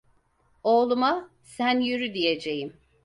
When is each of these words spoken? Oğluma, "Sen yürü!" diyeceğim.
Oğluma, 0.63 1.29
"Sen 1.43 1.79
yürü!" 1.79 2.13
diyeceğim. 2.13 2.73